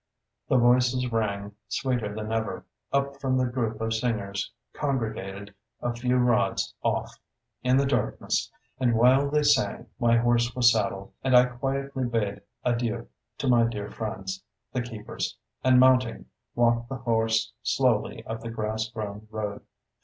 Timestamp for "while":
8.95-9.29